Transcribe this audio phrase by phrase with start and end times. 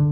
[0.00, 0.06] は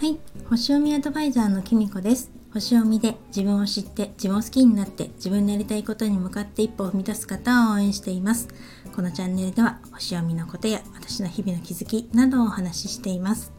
[0.00, 0.16] い。
[0.48, 2.30] 星読みアドバイザーのきみこです。
[2.52, 8.46] 星読みで自分を知って自分を好きになって自分のやりたいことに向かって一歩を踏み出す方を応援しています。
[8.94, 13.52] このチャンネルでは星読みのことや私の日々の気づきなどをお話ししています。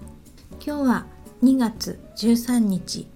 [0.66, 1.06] 今日は
[1.44, 3.08] 2月13日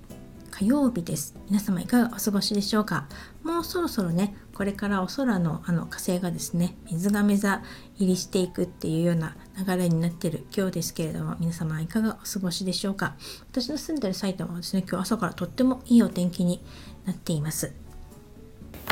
[0.52, 1.33] 火曜日です。
[1.49, 3.07] 皆様いかがお過ごしでしょうか？
[3.43, 7.63] もうそろそろねこれからお空のあの火星がですね水亀座
[7.97, 13.15] 入りしていくっていうような流れになってる今日ですけれども皆様いかがお過ごしでしょうか？
[13.51, 16.61] 私の住んでる埼玉はですね今日朝からとってもいいお天気に
[17.06, 17.73] なっています。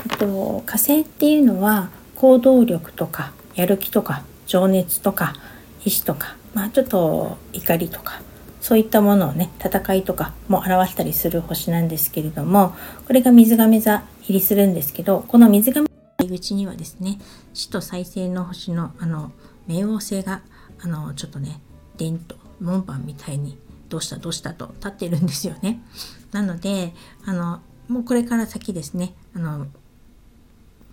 [0.09, 5.35] えっと火星っていうのは行動力とかやる気とか情熱とか
[5.85, 8.21] 意志とかまあちょっと怒りとか
[8.69, 12.75] そういったものをね戦いとかも表したりする星なんですけれども
[13.07, 17.17] これが水亀座入りするんですけどこの水亀座入り口にはですね
[17.55, 19.31] 死と再生の星のあの
[19.67, 20.43] 冥王星が
[20.83, 21.59] あのちょっとね
[21.97, 25.81] デンと門番みたいにどうしたどうしたと立ってるんですよね。
[26.31, 26.93] なので
[27.25, 29.65] あのもうこれから先ですねあの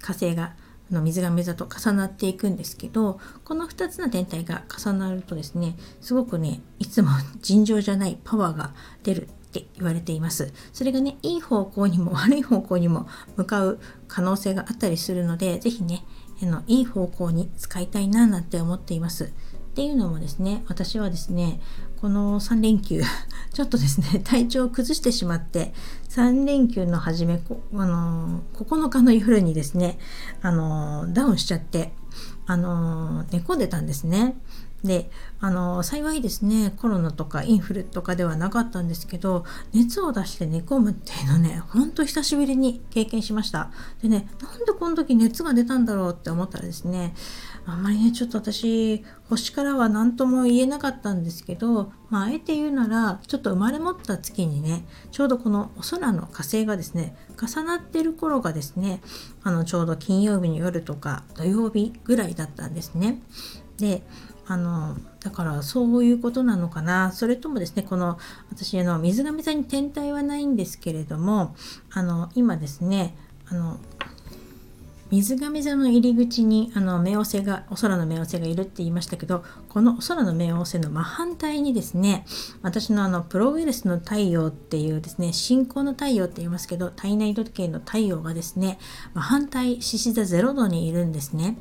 [0.01, 0.55] 火星が
[0.91, 10.53] の水が座と重なっていくんですけどこの2つの天体が重なるとですねすごくねいつも尋常じゃないパワーが出るって言われています。
[10.73, 16.05] それがねいい方向にも悪い方向にも向かう可能性があったりするので是非ね
[16.43, 19.33] あのいい方向に使いたいななんて思っています。
[19.77, 21.61] っていうのもですね私はですね
[22.01, 23.03] この3連休
[23.53, 25.75] ちょっとですね体調を崩してしまって
[26.09, 27.43] 3連休の初め
[27.75, 29.99] あの9日の夜にですね
[30.41, 31.93] あのダウンしちゃって
[32.47, 34.39] あの寝込んでたんですね。
[34.85, 35.11] で
[35.41, 43.71] あの幸いですねコロナとかインフルとかではなかったんですけど熱を出して寝込むっていうのねほんと久しぶりに経験しました
[44.03, 47.15] でねなんでこの時熱が出たんだろうって思ったらですね
[47.67, 59.01] あんまりねちょっと私星からは何とも言えなかったんですけど、まあ、あえて言うならちょっと生まれ持った月にねちょうどこのお空の火星がですね重なってる頃がですね
[59.43, 63.21] あのちょうど金曜日の夜とか土曜日ぐらいだったんですね。
[63.79, 64.03] で
[64.49, 67.13] あのだからそういうことなのかな。
[67.13, 68.19] それともですねこの
[68.51, 71.55] 私あの水亀座に天体はないんですけれども
[71.91, 73.17] あの今ですね
[73.49, 73.79] あの
[75.11, 82.25] 水亀座の入り口にあの冥王星がお空の冥王星がいるって言いましたけどこのお空の冥王星の真反対にですね
[82.63, 88.79] 私のあのプロウイルスの太陽っていうですね信仰の太陽って言いますけど体内時計の太陽がですね
[89.15, 91.57] 真反対獅子座0度にいるんですね。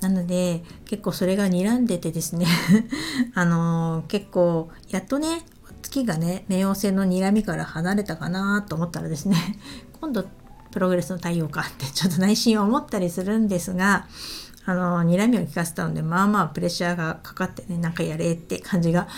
[0.00, 2.46] なので結構それが睨んでてですね
[3.34, 5.40] あの、結構やっとね
[5.82, 9.36] 月がね冥王星の睨みから離れたかなと思ったらですね
[10.00, 10.26] 今度
[10.76, 14.06] プログレスの太陽かって ちょっと内心思ったりするんですが
[14.66, 19.08] あの睨みを聞かせたのでまあまあプレッシャーがかかってねなんかやれって感じが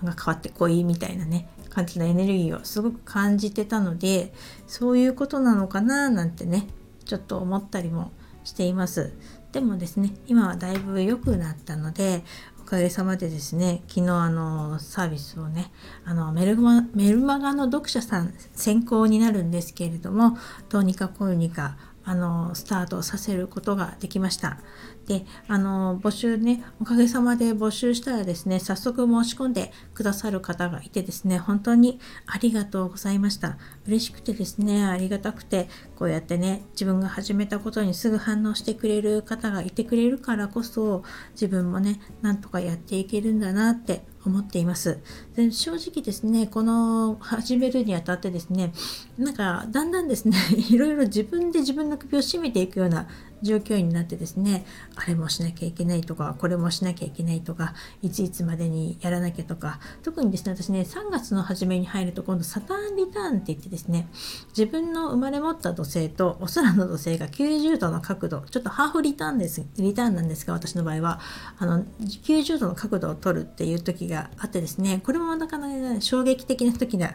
[0.00, 4.32] なんか変わってこいみたいなね感じのエネルギーをすごく感じてたので
[4.66, 6.66] そういうことなのかななんてね
[7.04, 8.10] ちょっと思ったりも
[8.42, 9.12] しています。
[9.52, 12.24] でもですね今はだいぶ良くなったので
[12.72, 15.70] かげさまでですね昨日あのサービスをね
[16.06, 20.38] あのメルマメルマガの読者さん先行になるんですけれども
[20.70, 24.58] どうにかこうにかあのスタートさせることができました。
[25.06, 41.02] であの募集ねおかげさまで募集したらですね早速申し込んでくださる方がいてですね本当にありがとうございました嬉しくてですねありがたくてこうやってね自分が始めたことにすぐ反応してくれる方がいてくれるからこそ
[41.32, 45.00] 自分もねなんとかやっていけるんだなって思っています。
[45.36, 48.72] で正直ですね、この始めるにあたってですね、
[49.18, 50.36] なんかだんだんですね、
[50.70, 53.08] いろいろ自分で自分の首を絞めていくような
[53.42, 54.64] 状況になってですね、
[54.96, 64.08] あれもしなきゃいけないとか、これもしなきゃいけないとか、いついつまでにやらなきゃとか、特にですね、私ね、3月の初めに入ると今度サターンリターンって言ってですね、
[64.48, 71.20] 自分の生まれ持った土星とお空の土星が90度の角度、ちょっとハーフリターンです、リターンなんですが、私の場合は、
[71.58, 71.84] あの、
[72.22, 77.14] 90度の角度を取るっていう時があってですねこれもなかなか、ね、衝撃的な時な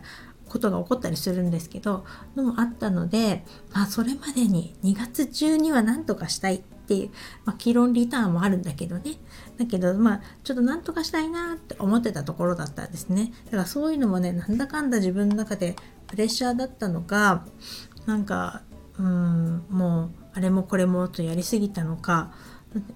[0.49, 2.05] ことが起こったりするんですけど
[2.35, 7.09] のもあったので、まあ、それまでに2月中には何とかしたいっていう、
[7.45, 9.15] まあ、議論リターンもあるんだけどね。
[9.57, 13.33] だけどまあちょっと何とかしたいなって思ってたところだったんですね。
[13.45, 15.75] だからそういうのもねなんだかんだ自分の中で
[16.07, 17.45] プレッシャーだったのが
[18.05, 18.61] なんか
[18.97, 22.31] うんもうあれもこれもとやりすぎたのか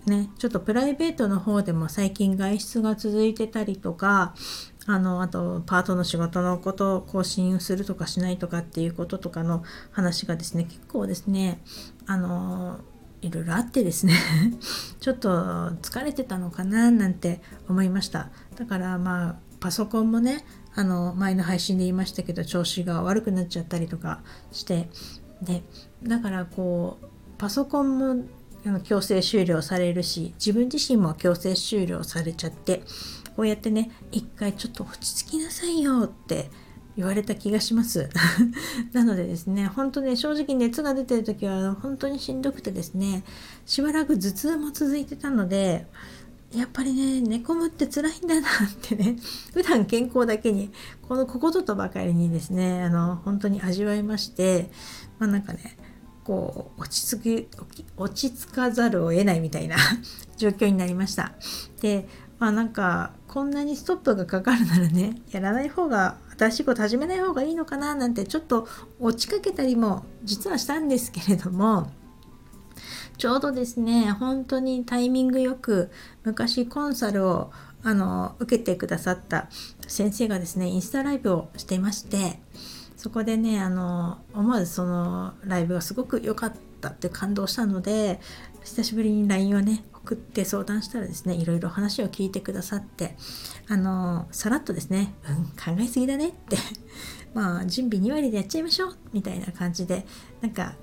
[0.06, 4.36] ね、ちょっとプライベートの方でも最近外出が続いてたりとか
[4.88, 11.62] あのあとパートの仕事のことを更新するとかしないとかっていうこととかの話がですね結構ですね
[12.08, 12.80] あの
[13.22, 14.14] いろいろあってですね
[15.00, 18.30] ちょっと疲れてたのかななんて思いました。
[18.56, 20.44] だからまあパソコンもね
[20.74, 24.90] あの前の配信で言いましたけど調子が悪くなっちゃったりとかして
[25.42, 25.64] で
[26.02, 27.06] だからこう
[27.38, 28.24] パソコンも
[28.84, 32.84] 強制終了されるし自分自身も強制終了されちゃって
[33.36, 36.50] こうやってね一回ちょっと落ち着きなさいよって
[36.98, 38.10] 言われた気がします。
[38.92, 43.24] なのでですね本当ね正直熱が出てる時は本当にしんどくてですね
[43.66, 45.88] しばらく頭痛も続いてたので
[46.54, 48.52] やっぱりね寝込むって辛いんだなっ
[48.82, 49.16] てね
[49.54, 50.72] 普段健康だけに
[51.08, 54.70] このここぞとばかりにですねあの本当に味わいまして
[55.18, 55.78] まあなんかね
[56.26, 57.48] こう落ち着き
[57.96, 59.78] 落ち着かざるを得ないみたいな
[60.36, 61.34] 状況になりました。
[61.82, 62.08] で
[62.42, 68.68] まあなんかこんなにストップがかかるならねやらない方が新しいこと始めない方がいいのかななんてちょっと
[69.00, 71.92] 落ちかけたりも実はしたんですけれども
[73.20, 75.92] ちょうどですね本当にタイミングよく
[76.24, 77.52] 昔コンサルを
[77.84, 79.48] あの受けてくださった
[79.88, 82.40] 先生がですねインスタライブをしていまして
[82.98, 88.20] そこでねあの思わずそのライブがすごく良かったって感動したので
[88.64, 93.16] 久しぶりに LINE をね送って相談したらですねいろいろ話を聞いてくださって
[93.68, 96.58] あのさらっとですね「うん考えすぎだね」って
[97.34, 100.06] まあ準備2割でやっちゃいましょうみたいな感じで
[100.42, 100.76] なんか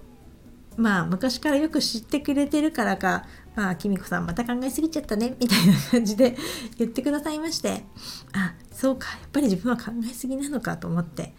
[0.76, 3.26] まあ昔からよく知ってくれてるからか
[3.56, 6.36] まあきみこさんまた考えすぎちゃったねみたいな感じで
[6.78, 7.84] 言ってくださいまして
[8.32, 11.34] あそうかやっぱり自分は考えすぎなのかと思って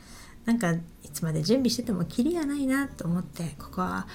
[0.45, 0.81] なんかい
[1.13, 4.07] つまで準備しててもキリがないなと思ってここは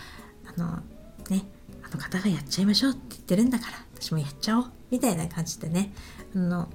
[0.45, 0.83] あの
[1.31, 1.47] ね
[1.95, 5.93] の方がやっちゃいましょうって言ってるんだから私もやっちゃおうみたいな感じでね。
[6.35, 6.69] あの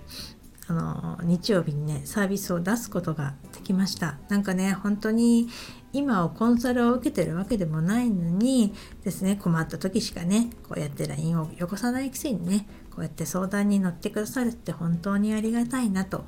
[0.68, 4.20] あの日曜日にねサービスを出すことができました。
[4.30, 5.50] なんかね本当に
[5.94, 16.24] 今をコンサルを受けてるわけでもないのにですね困った時しかねこうやって LINE をよこさないくせにねこうやって相談に乗ってくださるって本当にありがたいなと。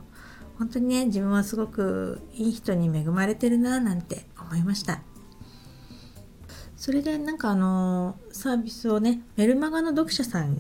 [0.58, 5.02] 本当にね自分はすごくいい人に恵まれてるななんて思いました。
[6.82, 10.60] それでなんかあのサービスをねメルマガの読者さん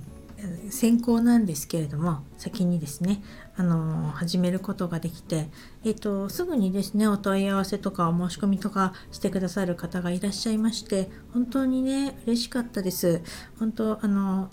[0.69, 3.23] 先行なんですけれども先にですね
[3.56, 5.47] あの始めることができて、
[5.83, 13.24] えーと、すぐにですねお問い合わせとかお申し込みとかしてくださる方がいらっしゃいまして本当にね嬉しかったです。
[13.57, 14.51] 本当あの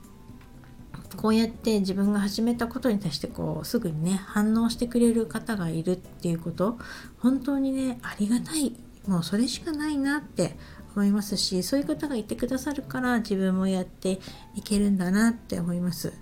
[1.19, 6.79] こうやって自分が始めたことに対してこうすぐにね反応してくれる方がいるっていうこと
[7.19, 8.75] 本当にねありがたい。
[9.07, 10.55] もうそれしかないなって
[10.99, 14.19] 思いますしそういう方がいてくださるから自分もやって
[14.57, 16.13] いけるんだなって思います。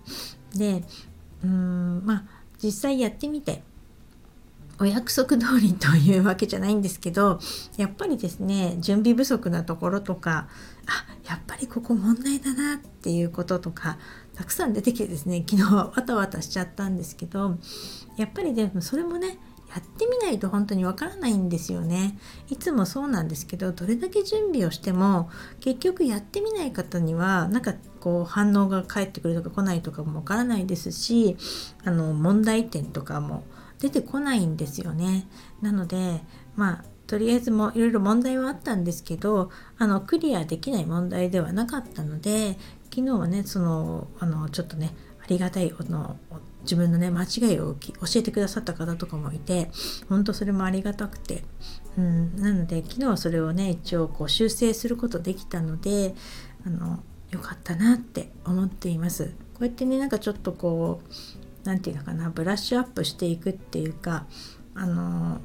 [0.55, 0.85] で
[1.43, 2.25] うーんまあ
[2.63, 3.63] 実際やってみて
[4.79, 7.39] お約束通りというわけじゃないんですけど
[7.79, 10.49] やっぱりですね準備不足なところとか
[10.87, 13.99] あやっぱりここ問題だなっていうこととか
[14.35, 17.57] たくさん出てきてですね昨日はわたわたしちゃったんですけど
[18.19, 19.39] やっぱりでもそれもね
[19.75, 22.19] やってみないと本当にわからないんですよね。
[22.49, 25.29] いつもそうなんですけどどれだけ準備をしても
[25.61, 31.37] 結局やってみない方にはなんかこう反応が返ってくるとか来ないとかもわからないですし
[31.85, 33.45] あの問題点とかも
[33.81, 35.29] 出てこないんですよね。
[35.61, 36.23] なので
[36.55, 46.17] まあとりあえずもいろいろ問題はあったんですけどあのクリアできない問題ではなかったので昨日はねそのあのちょっとねありがたいあの
[46.67, 49.71] 自分のね間違いを教えてくださった方とかもいて
[50.09, 51.45] 本当それもありがたくて、
[51.97, 56.15] うん、なので昨日はそれをね一応こう修正することできたので
[56.67, 59.27] あのよかったなって思っています。
[59.55, 61.13] こうやってねなんかちょっとこう
[61.65, 64.27] 何て言うのかなブラッシュアップしていくっていうか
[64.75, 65.41] あの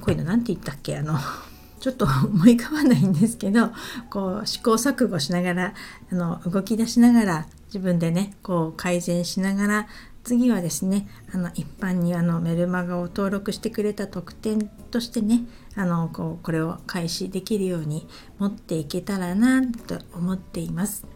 [0.00, 1.18] こういうの何て言ったっけあの
[1.80, 3.70] ちょっと思い浮かばないんですけど
[4.10, 5.74] こう試行錯誤しながら
[6.10, 9.88] あの動き出しながら自分でねこう改善しながら
[10.28, 15.40] 次はですねあの一般にあのメルマガを登録してくれた特典としてね
[15.74, 18.06] あのこうこれを開始できるように
[18.38, 21.06] 持っていけたらなと思っています。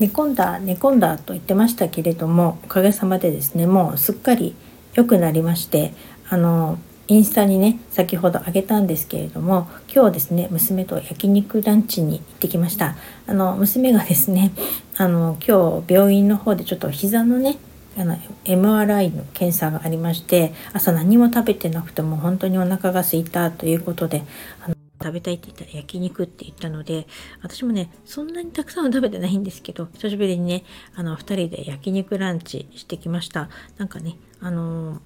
[0.00, 4.56] 寝込んだ寝込んだと言ってましたけれどもおかげさまでですねもうすっかり
[4.94, 5.94] 良くなりまして
[6.28, 12.96] あのインスタにね先ほどあげたんですけれども今日ですね娘と焼肉ランチに行ってきました
[13.28, 14.50] あの娘がですね
[14.96, 17.58] あの今日病院の方でちょっと膝のね
[17.96, 24.22] あの MRI の検査がありまして朝何も食べてなくても本当にお腹が空いたということで
[24.64, 27.06] あの食べたいって言ったら焼肉って言ったので
[27.42, 33.48] 私もねそんなにたくさんは食べてないんですけど久しぶりにねあの2人で焼肉ランチしてきました。
[33.78, 35.00] なんかねあの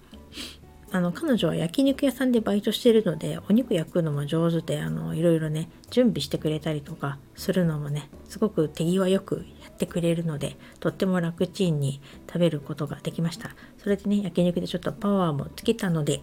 [0.93, 9.45] あの彼女は焼肉屋さんでバイトしてるのでお肉焼くのも上手であのいろいろね準備してくれたりとかするのもねすごく手際よく
[9.77, 16.21] ってくれるのでとっても楽ちんに食べることができましたそれでね焼肉でちょっとパワーもつけたので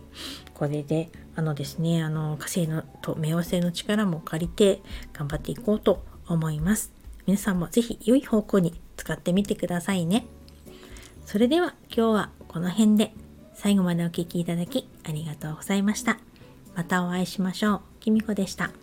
[0.54, 4.82] これであのですねあの火星のと冥王星の力も借りて
[5.14, 6.92] 頑張っていこうと思います
[7.26, 10.26] 皆さんも是非良い方向に使ってみてくださいね
[11.26, 13.14] それでは今日はこの辺で
[13.54, 16.20] 最後までお聴きいただきありがとうございました。
[16.76, 17.82] またお会いしましょう。
[18.00, 18.83] きみこでした。